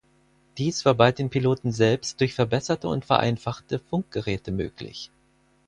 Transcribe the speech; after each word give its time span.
Dies 0.57 0.83
war 0.83 0.95
bald 0.95 1.19
den 1.19 1.29
Piloten 1.29 1.71
selbst 1.71 2.19
durch 2.21 2.33
verbesserte 2.33 2.87
und 2.87 3.05
vereinfachte 3.05 3.77
Funkgeräte 3.77 4.51
möglich. 4.51 5.11